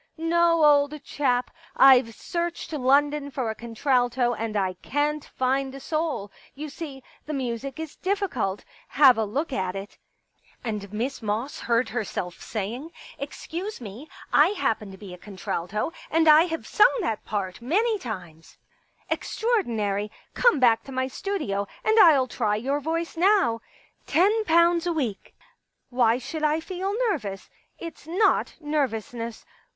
[0.09, 5.79] * No, old chap, I've searched London for a contralto and I can't find a
[5.79, 6.31] soul.
[6.55, 9.99] You see, the music is difficult; have a look at it.'"
[10.65, 16.45] And Miss Moss heard herself saying:Excuse me, I happen to be a contralto, and I
[16.45, 18.57] have sung that part many times....
[19.11, 20.09] Extraordinary!
[20.25, 23.61] * Come back to my studio and I'll try your voice now.'...
[24.07, 25.35] Ten pounds a week....
[25.91, 27.51] Why should I feel nervous?
[27.77, 29.45] It's not nervousness.